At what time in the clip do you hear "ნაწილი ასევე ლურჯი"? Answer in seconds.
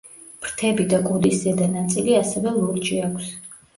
1.75-2.99